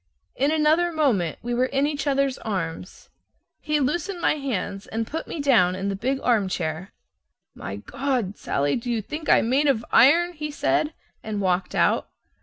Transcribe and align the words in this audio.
In 0.35 0.49
another 0.49 0.91
moment 0.91 1.37
we 1.43 1.53
were 1.53 1.67
in 1.67 1.85
each 1.85 2.07
other's 2.07 2.39
arms. 2.39 3.09
He 3.59 3.79
loosened 3.79 4.19
my 4.19 4.33
hands, 4.33 4.87
and 4.87 5.05
put 5.05 5.27
me 5.27 5.39
down 5.39 5.75
in 5.75 5.89
the 5.89 5.95
big 5.95 6.19
armchair. 6.23 6.91
"My 7.53 7.75
God! 7.75 8.35
Sallie, 8.35 8.75
do 8.77 8.89
you 8.89 9.03
think 9.03 9.29
I'm 9.29 9.47
made 9.47 9.67
of 9.67 9.85
iron?" 9.91 10.33
he 10.33 10.49
said 10.49 10.95
and 11.21 11.39
walked 11.39 11.75
out. 11.75 12.09